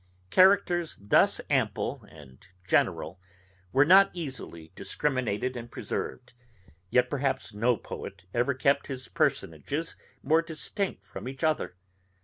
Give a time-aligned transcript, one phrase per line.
[0.31, 3.19] Characters thus ample and general
[3.71, 6.33] were not easily discriminated and preserved,
[6.89, 11.75] yet perhaps no poet ever kept his personages more distinct from each other.